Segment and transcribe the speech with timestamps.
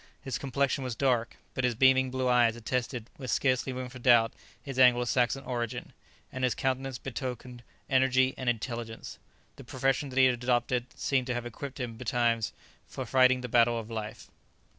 [0.19, 4.33] His complexion was dark, but his beaming blue eyes attested, with scarcely room for doubt,
[4.59, 5.93] his Anglo Saxon origin,
[6.31, 9.19] and his countenance betokened energy and intelligence.
[9.57, 12.51] The profession that he had adopted seemed to have equipped him betimes
[12.87, 14.31] for fighting the battle of life.